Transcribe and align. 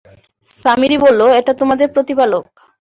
সামিরী 0.53 0.97
বলল, 1.05 1.21
এটা 1.39 1.53
তোমাদের 1.53 1.87
প্রতিপালক। 1.95 2.45